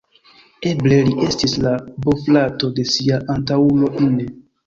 [0.69, 1.73] Eble li estis la
[2.07, 4.27] bofrato de sia antaŭulo Ine.